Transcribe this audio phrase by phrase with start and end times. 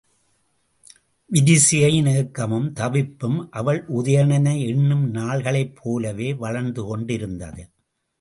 [1.31, 7.69] விரிசிகையின் ஏக்கமும் தவிப்பும், அவள் உதயணனை எண்ணும் நாள்களைப் போலவே வளர்ந்து கொண்டிருந்தது.